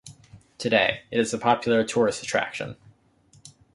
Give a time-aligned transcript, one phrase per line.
[0.57, 2.75] Today, it is a popular tourist attraction.